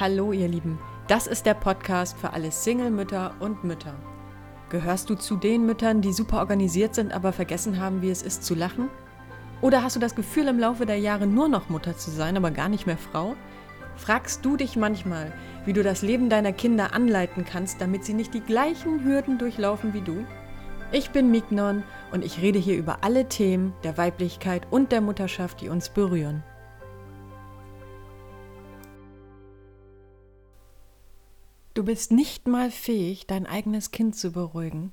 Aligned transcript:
Hallo 0.00 0.30
ihr 0.30 0.46
Lieben, 0.46 0.78
das 1.08 1.26
ist 1.26 1.44
der 1.44 1.54
Podcast 1.54 2.16
für 2.16 2.32
alle 2.32 2.52
Single-Mütter 2.52 3.34
und 3.40 3.64
Mütter. 3.64 3.96
Gehörst 4.70 5.10
du 5.10 5.16
zu 5.16 5.34
den 5.34 5.66
Müttern, 5.66 6.02
die 6.02 6.12
super 6.12 6.38
organisiert 6.38 6.94
sind, 6.94 7.12
aber 7.12 7.32
vergessen 7.32 7.80
haben, 7.80 8.00
wie 8.00 8.10
es 8.10 8.22
ist 8.22 8.44
zu 8.44 8.54
lachen? 8.54 8.90
Oder 9.60 9.82
hast 9.82 9.96
du 9.96 10.00
das 10.00 10.14
Gefühl, 10.14 10.46
im 10.46 10.60
Laufe 10.60 10.86
der 10.86 11.00
Jahre 11.00 11.26
nur 11.26 11.48
noch 11.48 11.68
Mutter 11.68 11.96
zu 11.96 12.12
sein, 12.12 12.36
aber 12.36 12.52
gar 12.52 12.68
nicht 12.68 12.86
mehr 12.86 12.96
Frau? 12.96 13.34
Fragst 13.96 14.44
du 14.44 14.56
dich 14.56 14.76
manchmal, 14.76 15.32
wie 15.64 15.72
du 15.72 15.82
das 15.82 16.02
Leben 16.02 16.30
deiner 16.30 16.52
Kinder 16.52 16.92
anleiten 16.94 17.44
kannst, 17.44 17.80
damit 17.80 18.04
sie 18.04 18.14
nicht 18.14 18.32
die 18.34 18.40
gleichen 18.40 19.02
Hürden 19.02 19.36
durchlaufen 19.36 19.94
wie 19.94 20.02
du? 20.02 20.24
Ich 20.92 21.10
bin 21.10 21.32
Mignon 21.32 21.82
und 22.12 22.24
ich 22.24 22.40
rede 22.40 22.60
hier 22.60 22.76
über 22.76 22.98
alle 23.02 23.28
Themen 23.28 23.72
der 23.82 23.98
Weiblichkeit 23.98 24.64
und 24.70 24.92
der 24.92 25.00
Mutterschaft, 25.00 25.60
die 25.60 25.68
uns 25.68 25.88
berühren. 25.88 26.44
Du 31.78 31.84
bist 31.84 32.10
nicht 32.10 32.48
mal 32.48 32.72
fähig, 32.72 33.28
dein 33.28 33.46
eigenes 33.46 33.92
Kind 33.92 34.16
zu 34.16 34.32
beruhigen. 34.32 34.92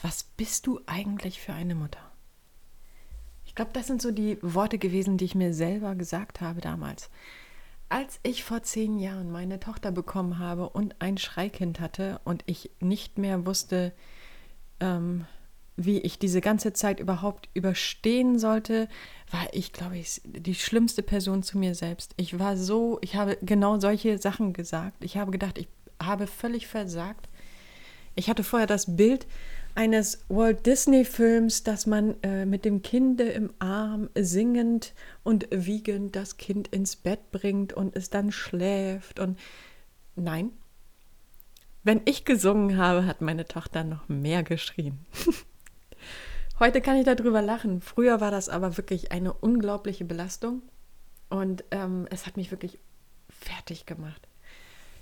Was 0.00 0.24
bist 0.24 0.66
du 0.66 0.80
eigentlich 0.86 1.42
für 1.42 1.52
eine 1.52 1.74
Mutter? 1.74 2.00
Ich 3.44 3.54
glaube, 3.54 3.72
das 3.74 3.86
sind 3.86 4.00
so 4.00 4.12
die 4.12 4.38
Worte 4.40 4.78
gewesen, 4.78 5.18
die 5.18 5.26
ich 5.26 5.34
mir 5.34 5.52
selber 5.52 5.94
gesagt 5.94 6.40
habe 6.40 6.62
damals. 6.62 7.10
Als 7.90 8.18
ich 8.22 8.44
vor 8.44 8.62
zehn 8.62 8.98
Jahren 8.98 9.30
meine 9.30 9.60
Tochter 9.60 9.92
bekommen 9.92 10.38
habe 10.38 10.70
und 10.70 11.02
ein 11.02 11.18
Schreikind 11.18 11.80
hatte 11.80 12.18
und 12.24 12.44
ich 12.46 12.70
nicht 12.80 13.18
mehr 13.18 13.44
wusste, 13.44 13.92
ähm, 14.80 15.26
wie 15.76 15.98
ich 15.98 16.18
diese 16.18 16.40
ganze 16.40 16.72
Zeit 16.72 16.98
überhaupt 16.98 17.50
überstehen 17.52 18.38
sollte, 18.38 18.88
war 19.30 19.48
ich, 19.52 19.74
glaube 19.74 19.98
ich, 19.98 20.22
die 20.24 20.54
schlimmste 20.54 21.02
Person 21.02 21.42
zu 21.42 21.58
mir 21.58 21.74
selbst. 21.74 22.14
Ich 22.16 22.38
war 22.38 22.56
so, 22.56 22.98
ich 23.02 23.16
habe 23.16 23.36
genau 23.42 23.78
solche 23.78 24.16
Sachen 24.16 24.54
gesagt. 24.54 25.04
Ich 25.04 25.18
habe 25.18 25.30
gedacht, 25.30 25.58
ich 25.58 25.68
habe 26.02 26.26
völlig 26.26 26.66
versagt. 26.66 27.28
Ich 28.14 28.28
hatte 28.30 28.44
vorher 28.44 28.66
das 28.66 28.96
Bild 28.96 29.26
eines 29.74 30.24
Walt 30.28 30.64
Disney-Films, 30.64 31.62
dass 31.62 31.86
man 31.86 32.20
äh, 32.22 32.46
mit 32.46 32.64
dem 32.64 32.80
Kind 32.80 33.20
im 33.20 33.52
Arm 33.58 34.08
singend 34.18 34.94
und 35.22 35.46
wiegend 35.50 36.16
das 36.16 36.38
Kind 36.38 36.68
ins 36.68 36.96
Bett 36.96 37.30
bringt 37.30 37.74
und 37.74 37.94
es 37.94 38.08
dann 38.08 38.32
schläft. 38.32 39.20
Und 39.20 39.38
nein, 40.16 40.50
wenn 41.84 42.00
ich 42.06 42.24
gesungen 42.24 42.78
habe, 42.78 43.06
hat 43.06 43.20
meine 43.20 43.44
Tochter 43.44 43.84
noch 43.84 44.08
mehr 44.08 44.42
geschrien. 44.42 44.98
Heute 46.58 46.80
kann 46.80 46.96
ich 46.96 47.04
darüber 47.04 47.42
lachen. 47.42 47.82
Früher 47.82 48.22
war 48.22 48.30
das 48.30 48.48
aber 48.48 48.78
wirklich 48.78 49.12
eine 49.12 49.34
unglaubliche 49.34 50.06
Belastung 50.06 50.62
und 51.28 51.64
ähm, 51.70 52.08
es 52.10 52.26
hat 52.26 52.38
mich 52.38 52.50
wirklich 52.50 52.78
fertig 53.28 53.84
gemacht. 53.84 54.25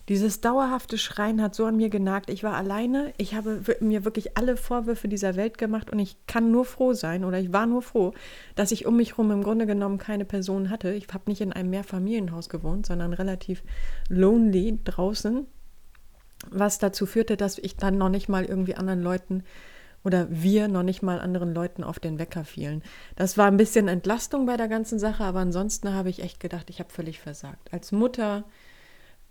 Dieses 0.08 0.42
dauerhafte 0.42 0.98
Schreien 0.98 1.40
hat 1.40 1.54
so 1.54 1.64
an 1.64 1.76
mir 1.76 1.88
genagt. 1.88 2.28
Ich 2.28 2.44
war 2.44 2.54
alleine. 2.54 3.14
Ich 3.16 3.34
habe 3.34 3.62
mir 3.80 4.04
wirklich 4.04 4.36
alle 4.36 4.56
Vorwürfe 4.56 5.08
dieser 5.08 5.34
Welt 5.36 5.56
gemacht 5.56 5.90
und 5.90 5.98
ich 5.98 6.16
kann 6.26 6.50
nur 6.50 6.66
froh 6.66 6.92
sein 6.92 7.24
oder 7.24 7.38
ich 7.38 7.52
war 7.52 7.66
nur 7.66 7.80
froh, 7.80 8.12
dass 8.54 8.70
ich 8.70 8.84
um 8.84 8.96
mich 8.98 9.12
herum 9.12 9.30
im 9.30 9.42
Grunde 9.42 9.66
genommen 9.66 9.96
keine 9.96 10.26
Person 10.26 10.68
hatte. 10.68 10.92
Ich 10.92 11.08
habe 11.12 11.30
nicht 11.30 11.40
in 11.40 11.52
einem 11.52 11.70
Mehrfamilienhaus 11.70 12.50
gewohnt, 12.50 12.84
sondern 12.84 13.14
relativ 13.14 13.62
lonely 14.10 14.78
draußen, 14.84 15.46
was 16.50 16.78
dazu 16.78 17.06
führte, 17.06 17.38
dass 17.38 17.56
ich 17.56 17.76
dann 17.76 17.96
noch 17.96 18.10
nicht 18.10 18.28
mal 18.28 18.44
irgendwie 18.44 18.74
anderen 18.74 19.02
Leuten 19.02 19.42
oder 20.04 20.26
wir 20.30 20.68
noch 20.68 20.82
nicht 20.82 21.02
mal 21.02 21.18
anderen 21.18 21.54
Leuten 21.54 21.82
auf 21.82 21.98
den 21.98 22.18
Wecker 22.18 22.44
fielen. 22.44 22.82
Das 23.16 23.38
war 23.38 23.46
ein 23.46 23.56
bisschen 23.56 23.88
Entlastung 23.88 24.44
bei 24.44 24.58
der 24.58 24.68
ganzen 24.68 24.98
Sache, 24.98 25.24
aber 25.24 25.40
ansonsten 25.40 25.94
habe 25.94 26.10
ich 26.10 26.22
echt 26.22 26.40
gedacht, 26.40 26.68
ich 26.68 26.78
habe 26.78 26.92
völlig 26.92 27.20
versagt. 27.20 27.72
Als 27.72 27.90
Mutter, 27.90 28.44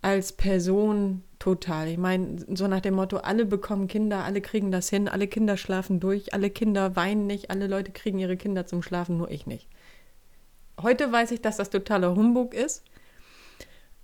als 0.04 0.32
Person 0.32 1.22
total. 1.38 1.88
Ich 1.88 1.96
meine, 1.96 2.44
so 2.54 2.68
nach 2.68 2.80
dem 2.80 2.92
Motto, 2.92 3.16
alle 3.16 3.46
bekommen 3.46 3.88
Kinder, 3.88 4.22
alle 4.22 4.42
kriegen 4.42 4.70
das 4.70 4.90
hin, 4.90 5.08
alle 5.08 5.26
Kinder 5.26 5.56
schlafen 5.56 5.98
durch, 5.98 6.34
alle 6.34 6.50
Kinder 6.50 6.94
weinen 6.94 7.26
nicht, 7.26 7.50
alle 7.50 7.68
Leute 7.68 7.90
kriegen 7.90 8.18
ihre 8.18 8.36
Kinder 8.36 8.66
zum 8.66 8.82
Schlafen, 8.82 9.16
nur 9.16 9.30
ich 9.30 9.46
nicht. 9.46 9.66
Heute 10.82 11.10
weiß 11.10 11.30
ich, 11.30 11.40
dass 11.40 11.56
das 11.56 11.70
totaler 11.70 12.14
Humbug 12.14 12.52
ist. 12.52 12.84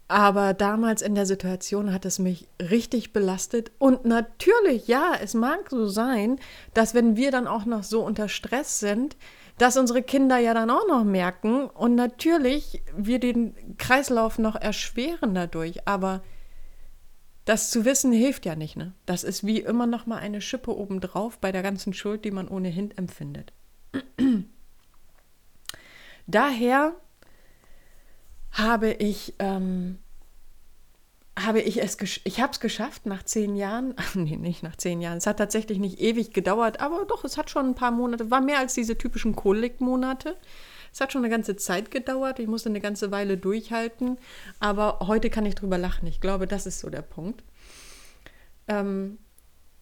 Aber 0.09 0.55
damals 0.55 1.03
in 1.03 1.15
der 1.15 1.27
Situation 1.27 1.93
hat 1.93 2.07
es 2.07 2.19
mich 2.19 2.49
richtig 2.59 3.13
belastet. 3.13 3.71
Und 3.79 4.07
natürlich, 4.07 4.89
ja, 4.89 5.13
es 5.23 5.35
mag 5.35 5.69
so 5.69 5.87
sein, 5.87 6.39
dass 6.73 6.95
wenn 6.95 7.15
wir 7.15 7.31
dann 7.31 7.47
auch 7.47 7.67
noch 7.67 7.85
so 7.85 8.03
unter 8.03 8.31
Stress 8.31 8.81
sind, 8.81 9.19
dass 9.61 9.77
unsere 9.77 10.03
Kinder 10.03 10.39
ja 10.39 10.55
dann 10.55 10.71
auch 10.71 10.89
noch 10.89 11.05
merken 11.05 11.69
und 11.69 11.95
natürlich 11.95 12.81
wir 12.97 13.21
den 13.21 13.77
Kreislauf 13.77 14.39
noch 14.39 14.57
erschweren 14.57 15.35
dadurch, 15.35 15.87
aber 15.87 16.23
das 17.45 17.69
zu 17.69 17.85
wissen 17.85 18.11
hilft 18.11 18.47
ja 18.47 18.57
nicht, 18.57 18.77
ne? 18.77 18.95
Das 19.05 19.23
ist 19.23 19.45
wie 19.45 19.61
immer 19.61 19.87
noch 19.87 20.07
mal 20.07 20.17
eine 20.17 20.41
Schippe 20.41 20.75
obendrauf 20.75 21.39
bei 21.39 21.53
der 21.53 21.63
ganzen 21.63 21.93
Schuld, 21.93 22.25
die 22.25 22.31
man 22.31 22.49
ohnehin 22.49 22.91
empfindet. 22.97 23.53
Daher 26.27 26.95
habe 28.53 28.93
ich 28.93 29.35
ähm, 29.41 29.99
habe 31.45 31.61
ich 31.61 31.81
es, 31.83 31.97
ich 32.25 32.41
habe 32.41 32.53
es 32.53 32.61
geschafft 32.61 33.07
nach 33.07 33.23
zehn 33.23 33.57
Jahren, 33.57 33.95
nee, 34.15 34.37
nicht 34.37 34.63
nach 34.63 34.77
zehn 34.77 35.01
Jahren, 35.01 35.19
es 35.19 35.27
hat 35.27 35.39
tatsächlich 35.39 35.79
nicht 35.79 36.01
ewig 36.01 36.33
gedauert, 36.33 36.81
aber 36.81 37.05
doch, 37.05 37.25
es 37.25 37.37
hat 37.37 37.51
schon 37.51 37.67
ein 37.67 37.75
paar 37.75 37.91
Monate, 37.91 38.31
war 38.31 38.41
mehr 38.41 38.59
als 38.59 38.75
diese 38.75 38.97
typischen 38.97 39.37
Kolikmonate. 39.37 40.37
Es 40.93 41.01
hat 41.01 41.13
schon 41.13 41.23
eine 41.23 41.31
ganze 41.31 41.55
Zeit 41.55 41.93
gedauert, 41.93 42.41
ich 42.41 42.49
musste 42.49 42.69
eine 42.69 42.81
ganze 42.81 43.13
Weile 43.13 43.37
durchhalten, 43.37 44.19
aber 44.59 44.99
heute 45.07 45.31
kann 45.31 45.47
ich 45.47 45.55
drüber 45.55 45.79
lachen. 45.79 46.09
Ich 46.09 46.21
glaube, 46.21 46.49
das 46.49 46.67
ist 46.67 46.81
so 46.81 46.91
der 46.91 47.03
Punkt. 47.03 47.45
Ähm, 48.67 49.19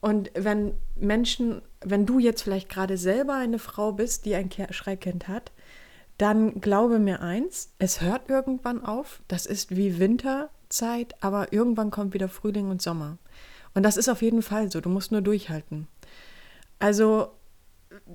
und 0.01 0.31
wenn 0.35 0.75
Menschen, 0.97 1.63
wenn 1.81 2.05
du 2.05 2.19
jetzt 2.19 2.43
vielleicht 2.43 2.69
gerade 2.69 2.99
selber 2.99 3.35
eine 3.35 3.59
Frau 3.59 3.93
bist, 3.93 4.27
die 4.27 4.35
ein 4.35 4.51
Schreikind 4.71 5.29
hat, 5.29 5.51
dann 6.19 6.61
glaube 6.61 6.99
mir 6.99 7.21
eins, 7.23 7.73
es 7.79 8.01
hört 8.01 8.29
irgendwann 8.29 8.85
auf. 8.85 9.23
Das 9.29 9.47
ist 9.47 9.77
wie 9.77 9.99
Winter 9.99 10.51
Zeit, 10.69 11.15
aber 11.23 11.53
irgendwann 11.53 11.91
kommt 11.91 12.15
wieder 12.15 12.29
Frühling 12.29 12.71
und 12.71 12.83
Sommer. 12.83 13.19
Und 13.75 13.83
das 13.83 13.97
ist 13.97 14.09
auf 14.09 14.23
jeden 14.23 14.43
Fall 14.43 14.71
so. 14.71 14.81
Du 14.81 14.89
musst 14.89 15.13
nur 15.13 15.21
durchhalten. 15.21 15.87
Also, 16.79 17.33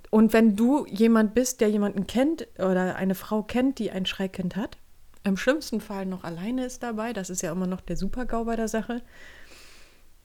und 0.10 0.34
wenn 0.34 0.56
du 0.56 0.86
jemand 0.86 1.34
bist, 1.34 1.62
der 1.62 1.70
jemanden 1.70 2.08
kennt 2.08 2.48
oder 2.58 2.96
eine 2.96 3.16
Frau 3.16 3.44
kennt, 3.44 3.80
die 3.80 3.92
ein 3.92 4.06
Schreikind 4.06 4.56
hat, 4.56 4.78
im 5.24 5.38
schlimmsten 5.38 5.80
Fall 5.80 6.06
noch 6.06 6.24
alleine 6.24 6.66
ist 6.66 6.84
dabei, 6.84 7.14
das 7.14 7.30
ist 7.30 7.42
ja 7.42 7.52
immer 7.52 7.68
noch 7.68 7.82
der 7.82 7.98
Super-GAU 7.98 8.46
bei 8.46 8.56
der 8.56 8.68
Sache, 8.68 9.02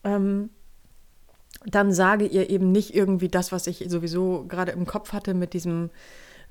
ähm, 0.03 0.49
dann 1.65 1.91
sage 1.91 2.25
ihr 2.25 2.49
eben 2.49 2.71
nicht 2.71 2.95
irgendwie 2.95 3.27
das, 3.27 3.51
was 3.51 3.67
ich 3.67 3.85
sowieso 3.87 4.45
gerade 4.47 4.71
im 4.71 4.85
Kopf 4.85 5.13
hatte 5.13 5.33
mit 5.33 5.53
diesem 5.53 5.89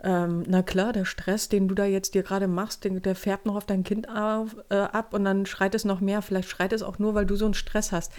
ähm, 0.03 0.44
na 0.47 0.62
klar, 0.62 0.92
der 0.92 1.04
Stress, 1.04 1.48
den 1.48 1.66
du 1.66 1.75
da 1.75 1.84
jetzt 1.84 2.14
dir 2.14 2.22
gerade 2.22 2.47
machst, 2.47 2.84
den, 2.84 3.03
der 3.03 3.16
färbt 3.16 3.47
noch 3.47 3.56
auf 3.56 3.66
dein 3.66 3.82
Kind 3.82 4.09
auf, 4.09 4.56
äh, 4.69 4.76
ab 4.76 5.12
und 5.12 5.25
dann 5.25 5.44
schreit 5.47 5.75
es 5.75 5.84
noch 5.84 6.00
mehr. 6.00 6.22
Vielleicht 6.22 6.48
schreit 6.48 6.72
es 6.72 6.82
auch 6.82 6.98
nur, 6.98 7.14
weil 7.14 7.26
du 7.26 7.34
so 7.36 7.44
einen 7.44 7.54
Stress 7.54 7.91
hast. 7.91 8.12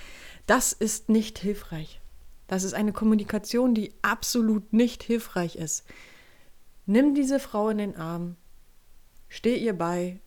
Das 0.45 0.73
ist 0.73 1.09
nicht 1.09 1.39
hilfreich. 1.39 2.01
Das 2.47 2.63
ist 2.63 2.73
eine 2.73 2.91
Kommunikation, 2.91 3.73
die 3.73 3.93
absolut 4.01 4.73
nicht 4.73 5.03
hilfreich 5.03 5.55
ist. 5.55 5.85
Nimm 6.85 7.13
diese 7.13 7.39
Frau 7.39 7.69
in 7.69 7.77
den 7.77 7.95
Arm, 7.95 8.35
steh 9.27 9.55
ihr 9.55 9.77
bei, 9.77 10.19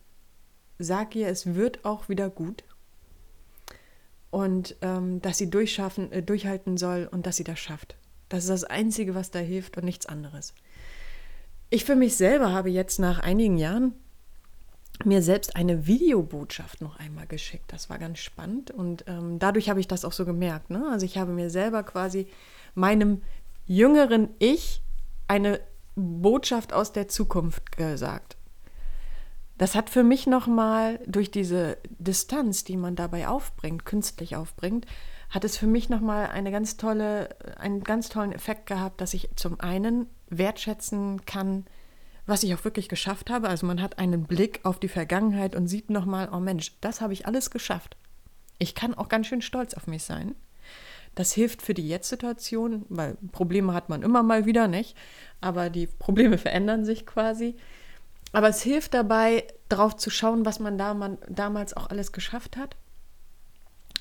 sag 0.79 1.15
ihr, 1.15 1.27
es 1.27 1.55
wird 1.55 1.83
auch 1.83 2.07
wieder 2.07 2.29
gut 2.29 2.63
und 4.31 4.77
ähm, 4.81 5.21
dass 5.21 5.37
sie 5.37 5.49
durchschaffen, 5.49 6.11
äh, 6.11 6.23
durchhalten 6.23 6.77
soll 6.77 7.07
und 7.11 7.27
dass 7.27 7.35
sie 7.35 7.43
das 7.43 7.59
schafft. 7.59 7.95
Das 8.29 8.45
ist 8.45 8.49
das 8.49 8.63
Einzige, 8.63 9.13
was 9.13 9.29
da 9.29 9.39
hilft 9.39 9.77
und 9.77 9.83
nichts 9.83 10.05
anderes. 10.05 10.55
Ich 11.73 11.85
für 11.85 11.95
mich 11.95 12.15
selber 12.17 12.51
habe 12.53 12.69
jetzt 12.69 12.99
nach 12.99 13.17
einigen 13.17 13.57
Jahren 13.57 13.95
mir 15.05 15.23
selbst 15.23 15.55
eine 15.55 15.87
Videobotschaft 15.87 16.81
noch 16.81 16.99
einmal 16.99 17.25
geschickt. 17.25 17.73
Das 17.73 17.89
war 17.89 17.97
ganz 17.97 18.19
spannend 18.19 18.69
und 18.69 19.05
ähm, 19.07 19.39
dadurch 19.39 19.71
habe 19.71 19.79
ich 19.79 19.87
das 19.87 20.05
auch 20.05 20.11
so 20.11 20.23
gemerkt. 20.23 20.69
Ne? 20.69 20.87
Also 20.91 21.07
ich 21.07 21.17
habe 21.17 21.31
mir 21.31 21.49
selber 21.49 21.81
quasi 21.81 22.27
meinem 22.75 23.23
jüngeren 23.65 24.29
Ich 24.37 24.83
eine 25.27 25.61
Botschaft 25.95 26.73
aus 26.73 26.91
der 26.91 27.07
Zukunft 27.07 27.75
gesagt. 27.75 28.37
Das 29.57 29.73
hat 29.73 29.89
für 29.89 30.03
mich 30.03 30.27
nochmal 30.27 30.99
durch 31.07 31.31
diese 31.31 31.77
Distanz, 31.97 32.63
die 32.63 32.77
man 32.77 32.95
dabei 32.95 33.27
aufbringt, 33.27 33.83
künstlich 33.83 34.35
aufbringt, 34.35 34.85
hat 35.31 35.43
es 35.43 35.57
für 35.57 35.65
mich 35.65 35.89
nochmal 35.89 36.27
eine 36.27 36.51
ganz 36.51 36.77
tolle, 36.77 37.29
einen 37.57 37.83
ganz 37.83 38.09
tollen 38.09 38.31
Effekt 38.31 38.67
gehabt, 38.67 39.01
dass 39.01 39.15
ich 39.15 39.31
zum 39.35 39.59
einen 39.59 40.05
wertschätzen 40.37 41.25
kann, 41.25 41.65
was 42.25 42.43
ich 42.43 42.53
auch 42.53 42.63
wirklich 42.63 42.89
geschafft 42.89 43.29
habe. 43.29 43.49
Also 43.49 43.65
man 43.65 43.81
hat 43.81 43.99
einen 43.99 44.25
Blick 44.25 44.61
auf 44.63 44.79
die 44.79 44.87
Vergangenheit 44.87 45.55
und 45.55 45.67
sieht 45.67 45.89
nochmal, 45.89 46.29
oh 46.31 46.39
Mensch, 46.39 46.73
das 46.81 47.01
habe 47.01 47.13
ich 47.13 47.27
alles 47.27 47.49
geschafft. 47.49 47.97
Ich 48.59 48.75
kann 48.75 48.93
auch 48.93 49.09
ganz 49.09 49.27
schön 49.27 49.41
stolz 49.41 49.73
auf 49.73 49.87
mich 49.87 50.03
sein. 50.03 50.35
Das 51.15 51.33
hilft 51.33 51.61
für 51.61 51.73
die 51.73 51.87
Jetzt-Situation, 51.87 52.85
weil 52.89 53.17
Probleme 53.31 53.73
hat 53.73 53.89
man 53.89 54.01
immer 54.01 54.23
mal 54.23 54.45
wieder 54.45 54.67
nicht, 54.67 54.97
aber 55.41 55.69
die 55.69 55.87
Probleme 55.87 56.37
verändern 56.39 56.85
sich 56.85 57.05
quasi. 57.05 57.55
Aber 58.31 58.49
es 58.49 58.63
hilft 58.63 58.95
dabei, 58.95 59.45
drauf 59.69 59.95
zu 59.95 60.09
schauen, 60.09 60.45
was 60.45 60.59
man, 60.59 60.77
da, 60.77 60.93
man 60.93 61.19
damals 61.29 61.75
auch 61.77 61.89
alles 61.89 62.11
geschafft 62.11 62.57
hat. 62.57 62.75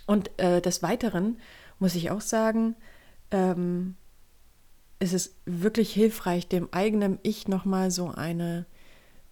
Und 0.07 0.31
äh, 0.39 0.63
des 0.63 0.83
Weiteren 0.83 1.39
muss 1.79 1.95
ich 1.95 2.11
auch 2.11 2.23
sagen, 2.23 2.77
ähm, 3.31 3.97
ist 5.03 5.13
es 5.13 5.35
wirklich 5.45 5.93
hilfreich, 5.93 6.49
dem 6.49 6.69
eigenen 6.71 7.19
Ich 7.23 7.49
nochmal 7.49 7.91
so 7.91 8.09
eine, 8.09 8.67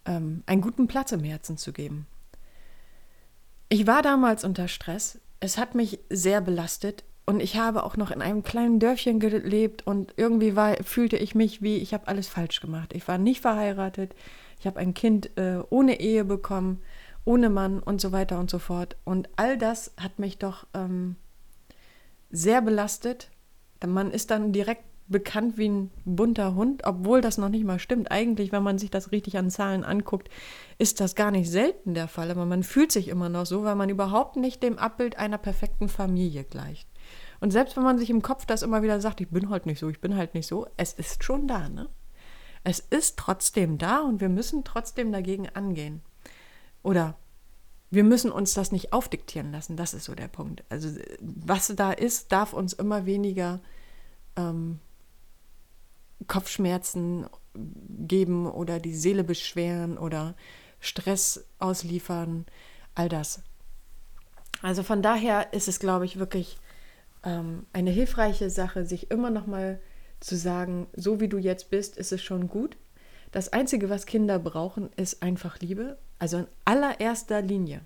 ähm, 0.04 0.42
einen 0.46 0.60
guten 0.60 0.88
Platz 0.88 1.12
im 1.12 1.22
Herzen 1.22 1.56
zu 1.56 1.72
geben. 1.72 2.06
Ich 3.68 3.86
war 3.86 4.02
damals 4.02 4.42
unter 4.42 4.66
Stress. 4.66 5.20
Es 5.38 5.56
hat 5.56 5.76
mich 5.76 6.00
sehr 6.10 6.40
belastet. 6.40 7.04
Und 7.24 7.40
ich 7.40 7.56
habe 7.56 7.84
auch 7.84 7.96
noch 7.96 8.10
in 8.10 8.20
einem 8.20 8.42
kleinen 8.42 8.80
Dörfchen 8.80 9.20
gelebt 9.20 9.86
und 9.86 10.14
irgendwie 10.16 10.56
war, 10.56 10.74
fühlte 10.82 11.16
ich 11.16 11.36
mich 11.36 11.62
wie, 11.62 11.76
ich 11.76 11.94
habe 11.94 12.08
alles 12.08 12.26
falsch 12.26 12.60
gemacht. 12.60 12.92
Ich 12.92 13.06
war 13.06 13.18
nicht 13.18 13.40
verheiratet, 13.40 14.16
ich 14.58 14.66
habe 14.66 14.80
ein 14.80 14.94
Kind 14.94 15.38
äh, 15.38 15.62
ohne 15.70 16.00
Ehe 16.00 16.24
bekommen, 16.24 16.82
ohne 17.24 17.48
Mann 17.48 17.78
und 17.78 18.00
so 18.00 18.10
weiter 18.10 18.40
und 18.40 18.50
so 18.50 18.58
fort. 18.58 18.96
Und 19.04 19.28
all 19.36 19.56
das 19.56 19.92
hat 19.96 20.18
mich 20.18 20.38
doch 20.38 20.66
ähm, 20.74 21.14
sehr 22.32 22.62
belastet. 22.62 23.30
Man 23.86 24.10
ist 24.10 24.32
dann 24.32 24.52
direkt 24.52 24.89
bekannt 25.10 25.58
wie 25.58 25.68
ein 25.68 25.90
bunter 26.04 26.54
Hund, 26.54 26.82
obwohl 26.84 27.20
das 27.20 27.36
noch 27.36 27.48
nicht 27.48 27.64
mal 27.64 27.78
stimmt. 27.78 28.10
Eigentlich, 28.10 28.52
wenn 28.52 28.62
man 28.62 28.78
sich 28.78 28.90
das 28.90 29.12
richtig 29.12 29.36
an 29.36 29.50
Zahlen 29.50 29.84
anguckt, 29.84 30.30
ist 30.78 31.00
das 31.00 31.14
gar 31.14 31.30
nicht 31.30 31.50
selten 31.50 31.94
der 31.94 32.08
Fall. 32.08 32.30
Aber 32.30 32.46
man 32.46 32.62
fühlt 32.62 32.92
sich 32.92 33.08
immer 33.08 33.28
noch 33.28 33.44
so, 33.44 33.64
weil 33.64 33.74
man 33.74 33.90
überhaupt 33.90 34.36
nicht 34.36 34.62
dem 34.62 34.78
Abbild 34.78 35.18
einer 35.18 35.38
perfekten 35.38 35.88
Familie 35.88 36.44
gleicht. 36.44 36.88
Und 37.40 37.50
selbst 37.50 37.76
wenn 37.76 37.82
man 37.82 37.98
sich 37.98 38.08
im 38.08 38.22
Kopf 38.22 38.46
das 38.46 38.62
immer 38.62 38.82
wieder 38.82 39.00
sagt, 39.00 39.20
ich 39.20 39.28
bin 39.28 39.50
halt 39.50 39.66
nicht 39.66 39.80
so, 39.80 39.88
ich 39.88 40.00
bin 40.00 40.16
halt 40.16 40.34
nicht 40.34 40.46
so, 40.46 40.66
es 40.76 40.92
ist 40.92 41.24
schon 41.24 41.48
da, 41.48 41.68
ne? 41.68 41.88
Es 42.62 42.78
ist 42.78 43.18
trotzdem 43.18 43.78
da 43.78 44.00
und 44.00 44.20
wir 44.20 44.28
müssen 44.28 44.64
trotzdem 44.64 45.12
dagegen 45.12 45.48
angehen. 45.48 46.02
Oder 46.82 47.16
wir 47.90 48.04
müssen 48.04 48.30
uns 48.30 48.54
das 48.54 48.70
nicht 48.70 48.92
aufdiktieren 48.92 49.50
lassen, 49.50 49.76
das 49.76 49.94
ist 49.94 50.04
so 50.04 50.14
der 50.14 50.28
Punkt. 50.28 50.62
Also 50.68 50.90
was 51.20 51.72
da 51.74 51.90
ist, 51.90 52.30
darf 52.30 52.52
uns 52.52 52.74
immer 52.74 53.06
weniger 53.06 53.60
ähm, 54.36 54.78
Kopfschmerzen 56.26 57.26
geben 57.54 58.50
oder 58.50 58.78
die 58.78 58.94
Seele 58.94 59.24
beschweren 59.24 59.98
oder 59.98 60.34
Stress 60.78 61.44
ausliefern, 61.58 62.46
all 62.94 63.08
das. 63.08 63.42
Also 64.62 64.82
von 64.82 65.02
daher 65.02 65.52
ist 65.52 65.68
es, 65.68 65.78
glaube 65.80 66.04
ich, 66.04 66.18
wirklich 66.18 66.58
ähm, 67.24 67.66
eine 67.72 67.90
hilfreiche 67.90 68.50
Sache, 68.50 68.84
sich 68.84 69.10
immer 69.10 69.30
noch 69.30 69.46
mal 69.46 69.80
zu 70.20 70.36
sagen, 70.36 70.86
so 70.94 71.20
wie 71.20 71.28
du 71.28 71.38
jetzt 71.38 71.70
bist, 71.70 71.96
ist 71.96 72.12
es 72.12 72.22
schon 72.22 72.48
gut. 72.48 72.76
Das 73.32 73.52
Einzige, 73.52 73.88
was 73.88 74.06
Kinder 74.06 74.38
brauchen, 74.38 74.90
ist 74.96 75.22
einfach 75.22 75.60
Liebe. 75.60 75.98
Also 76.18 76.38
in 76.38 76.46
allererster 76.64 77.40
Linie 77.40 77.80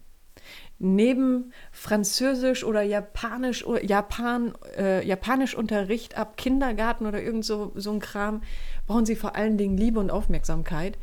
neben 0.78 1.52
Französisch 1.72 2.64
oder 2.64 2.82
Japanisch 2.82 3.64
Japan, 3.82 4.54
äh, 4.76 5.06
Japanischunterricht 5.06 6.16
ab 6.16 6.36
Kindergarten 6.36 7.06
oder 7.06 7.22
irgend 7.22 7.44
so, 7.44 7.72
so 7.74 7.92
ein 7.92 8.00
Kram, 8.00 8.42
brauchen 8.86 9.06
sie 9.06 9.16
vor 9.16 9.36
allen 9.36 9.56
Dingen 9.56 9.76
Liebe 9.76 10.00
und 10.00 10.10
Aufmerksamkeit. 10.10 10.98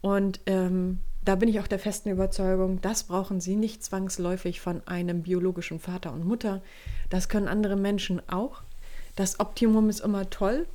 Und 0.00 0.40
ähm, 0.46 1.00
da 1.24 1.34
bin 1.34 1.48
ich 1.48 1.60
auch 1.60 1.66
der 1.66 1.78
festen 1.78 2.10
Überzeugung, 2.10 2.80
das 2.80 3.04
brauchen 3.04 3.40
sie 3.40 3.56
nicht 3.56 3.84
zwangsläufig 3.84 4.60
von 4.60 4.86
einem 4.86 5.22
biologischen 5.22 5.80
Vater 5.80 6.12
und 6.12 6.24
Mutter. 6.24 6.62
Das 7.10 7.28
können 7.28 7.48
andere 7.48 7.76
Menschen 7.76 8.22
auch. 8.28 8.62
Das 9.16 9.40
Optimum 9.40 9.90
ist 9.90 10.00
immer 10.00 10.30
toll, 10.30 10.66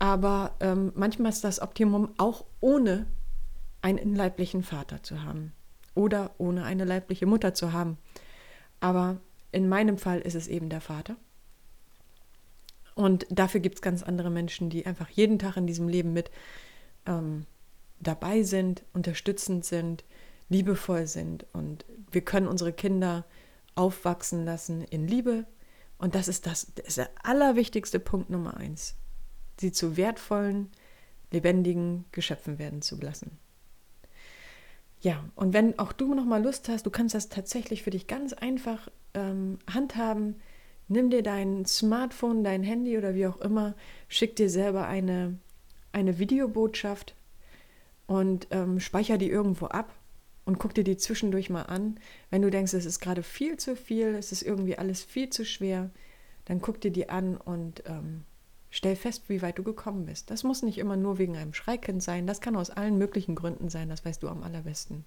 aber 0.00 0.52
ähm, 0.60 0.92
manchmal 0.94 1.30
ist 1.30 1.44
das 1.44 1.62
Optimum 1.62 2.10
auch 2.18 2.44
ohne 2.60 3.06
einen 3.80 3.98
inleiblichen 3.98 4.64
Vater 4.64 5.02
zu 5.02 5.22
haben 5.22 5.52
oder 5.98 6.30
ohne 6.38 6.64
eine 6.64 6.84
leibliche 6.84 7.26
Mutter 7.26 7.54
zu 7.54 7.72
haben. 7.72 7.98
Aber 8.78 9.20
in 9.50 9.68
meinem 9.68 9.98
Fall 9.98 10.20
ist 10.20 10.36
es 10.36 10.46
eben 10.46 10.68
der 10.68 10.80
Vater. 10.80 11.16
Und 12.94 13.26
dafür 13.30 13.60
gibt 13.60 13.76
es 13.76 13.82
ganz 13.82 14.04
andere 14.04 14.30
Menschen, 14.30 14.70
die 14.70 14.86
einfach 14.86 15.10
jeden 15.10 15.40
Tag 15.40 15.56
in 15.56 15.66
diesem 15.66 15.88
Leben 15.88 16.12
mit 16.12 16.30
ähm, 17.04 17.46
dabei 17.98 18.44
sind, 18.44 18.84
unterstützend 18.92 19.64
sind, 19.64 20.04
liebevoll 20.48 21.08
sind. 21.08 21.46
Und 21.52 21.84
wir 22.12 22.20
können 22.20 22.46
unsere 22.46 22.72
Kinder 22.72 23.26
aufwachsen 23.74 24.44
lassen 24.44 24.84
in 24.84 25.08
Liebe. 25.08 25.46
Und 25.98 26.14
das 26.14 26.28
ist, 26.28 26.46
das, 26.46 26.72
das 26.76 26.86
ist 26.86 26.98
der 26.98 27.10
allerwichtigste 27.24 27.98
Punkt 27.98 28.30
Nummer 28.30 28.56
eins. 28.56 28.94
Sie 29.58 29.72
zu 29.72 29.96
wertvollen, 29.96 30.70
lebendigen 31.32 32.04
Geschöpfen 32.12 32.60
werden 32.60 32.82
zu 32.82 32.96
lassen. 33.00 33.36
Ja, 35.00 35.24
und 35.36 35.52
wenn 35.52 35.78
auch 35.78 35.92
du 35.92 36.14
noch 36.14 36.24
mal 36.24 36.42
Lust 36.42 36.68
hast, 36.68 36.84
du 36.84 36.90
kannst 36.90 37.14
das 37.14 37.28
tatsächlich 37.28 37.82
für 37.82 37.90
dich 37.90 38.06
ganz 38.06 38.32
einfach 38.32 38.88
ähm, 39.14 39.58
handhaben. 39.72 40.36
Nimm 40.88 41.10
dir 41.10 41.22
dein 41.22 41.66
Smartphone, 41.66 42.42
dein 42.42 42.62
Handy 42.62 42.98
oder 42.98 43.14
wie 43.14 43.26
auch 43.26 43.40
immer, 43.40 43.74
schick 44.08 44.36
dir 44.36 44.50
selber 44.50 44.86
eine, 44.86 45.38
eine 45.92 46.18
Videobotschaft 46.18 47.14
und 48.06 48.48
ähm, 48.50 48.80
speicher 48.80 49.18
die 49.18 49.30
irgendwo 49.30 49.66
ab 49.66 49.94
und 50.46 50.58
guck 50.58 50.74
dir 50.74 50.84
die 50.84 50.96
zwischendurch 50.96 51.50
mal 51.50 51.64
an. 51.64 52.00
Wenn 52.30 52.42
du 52.42 52.50
denkst, 52.50 52.72
es 52.72 52.86
ist 52.86 53.00
gerade 53.00 53.22
viel 53.22 53.58
zu 53.58 53.76
viel, 53.76 54.14
es 54.14 54.32
ist 54.32 54.42
irgendwie 54.42 54.78
alles 54.78 55.04
viel 55.04 55.28
zu 55.28 55.44
schwer, 55.44 55.90
dann 56.46 56.60
guck 56.62 56.80
dir 56.80 56.90
die 56.90 57.10
an 57.10 57.36
und 57.36 57.82
ähm, 57.86 58.24
Stell 58.70 58.96
fest, 58.96 59.28
wie 59.28 59.40
weit 59.40 59.58
du 59.58 59.62
gekommen 59.62 60.04
bist. 60.04 60.30
Das 60.30 60.44
muss 60.44 60.62
nicht 60.62 60.78
immer 60.78 60.96
nur 60.96 61.18
wegen 61.18 61.36
einem 61.36 61.54
Schreikind 61.54 62.02
sein. 62.02 62.26
Das 62.26 62.40
kann 62.40 62.56
aus 62.56 62.70
allen 62.70 62.98
möglichen 62.98 63.34
Gründen 63.34 63.70
sein. 63.70 63.88
Das 63.88 64.04
weißt 64.04 64.22
du 64.22 64.28
am 64.28 64.42
allerbesten. 64.42 65.04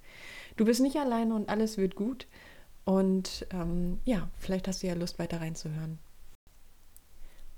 Du 0.58 0.66
bist 0.66 0.82
nicht 0.82 0.98
alleine 0.98 1.36
und 1.36 1.50
alles 1.50 1.78
wird 1.78 1.96
gut. 1.96 2.28
Und 2.86 3.46
ähm, 3.52 4.00
ja, 4.04 4.30
vielleicht 4.38 4.68
hast 4.68 4.82
du 4.82 4.88
ja 4.88 4.96
Lust, 4.96 5.20
weiter 5.20 5.42
reinzuhören. 5.42 6.00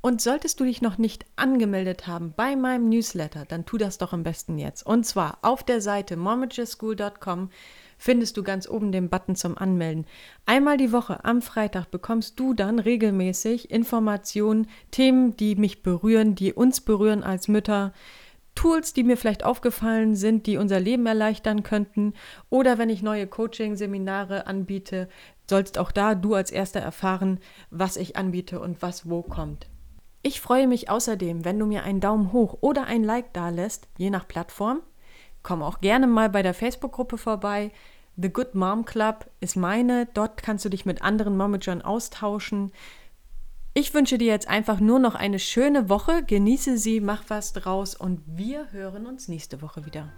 Und 0.05 0.21
solltest 0.21 0.59
du 0.59 0.65
dich 0.65 0.81
noch 0.81 0.97
nicht 0.97 1.25
angemeldet 1.37 2.07
haben 2.07 2.33
bei 2.35 2.57
meinem 2.57 2.89
Newsletter, 2.89 3.45
dann 3.45 3.65
tu 3.65 3.77
das 3.77 3.97
doch 3.97 4.11
am 4.11 4.23
besten 4.23 4.57
jetzt. 4.57 4.85
Und 4.85 5.05
zwar 5.05 5.37
auf 5.43 5.63
der 5.63 5.79
Seite 5.79 6.17
momageschool.com 6.17 7.49
findest 8.03 8.35
du 8.35 8.43
ganz 8.43 8.67
oben 8.67 8.91
den 8.91 9.09
Button 9.09 9.37
zum 9.37 9.57
Anmelden. 9.57 10.05
Einmal 10.45 10.75
die 10.75 10.91
Woche 10.91 11.23
am 11.23 11.41
Freitag 11.41 11.89
bekommst 11.89 12.37
du 12.37 12.53
dann 12.53 12.79
regelmäßig 12.79 13.71
Informationen, 13.71 14.67
Themen, 14.91 15.37
die 15.37 15.55
mich 15.55 15.83
berühren, 15.83 16.35
die 16.35 16.51
uns 16.51 16.81
berühren 16.81 17.23
als 17.23 17.47
Mütter. 17.47 17.93
Tools, 18.55 18.91
die 18.91 19.05
mir 19.05 19.15
vielleicht 19.15 19.45
aufgefallen 19.45 20.17
sind, 20.17 20.47
die 20.47 20.57
unser 20.57 20.81
Leben 20.81 21.05
erleichtern 21.05 21.63
könnten. 21.63 22.13
Oder 22.49 22.77
wenn 22.77 22.89
ich 22.89 23.03
neue 23.03 23.25
Coaching-Seminare 23.25 24.47
anbiete, 24.47 25.07
sollst 25.49 25.77
auch 25.77 25.93
da 25.93 26.13
du 26.13 26.35
als 26.35 26.51
Erster 26.51 26.81
erfahren, 26.81 27.39
was 27.71 27.95
ich 27.95 28.17
anbiete 28.17 28.59
und 28.59 28.81
was 28.81 29.09
wo 29.09 29.21
kommt. 29.21 29.69
Ich 30.23 30.41
freue 30.41 30.67
mich 30.67 30.89
außerdem, 30.89 31.45
wenn 31.45 31.57
du 31.57 31.65
mir 31.65 31.83
einen 31.83 32.01
Daumen 32.01 32.33
hoch 32.33 32.57
oder 32.59 32.83
ein 32.85 33.05
Like 33.05 33.31
da 33.31 33.47
lässt, 33.47 33.87
je 33.97 34.09
nach 34.09 34.27
Plattform. 34.27 34.81
Komm 35.41 35.61
auch 35.61 35.81
gerne 35.81 36.07
mal 36.07 36.29
bei 36.29 36.41
der 36.41 36.53
Facebook-Gruppe 36.53 37.17
vorbei. 37.17 37.71
The 38.15 38.29
Good 38.29 38.53
Mom 38.53 38.85
Club 38.85 39.29
ist 39.39 39.55
meine. 39.55 40.07
Dort 40.13 40.43
kannst 40.43 40.63
du 40.65 40.69
dich 40.69 40.85
mit 40.85 41.01
anderen 41.01 41.35
Momagern 41.35 41.81
austauschen. 41.81 42.71
Ich 43.73 43.93
wünsche 43.95 44.19
dir 44.19 44.27
jetzt 44.27 44.47
einfach 44.47 44.79
nur 44.79 44.99
noch 44.99 45.15
eine 45.15 45.39
schöne 45.39 45.89
Woche. 45.89 46.23
Genieße 46.23 46.77
sie, 46.77 46.99
mach 46.99 47.23
was 47.29 47.53
draus 47.53 47.95
und 47.95 48.21
wir 48.27 48.71
hören 48.71 49.07
uns 49.07 49.27
nächste 49.27 49.63
Woche 49.63 49.85
wieder. 49.85 50.13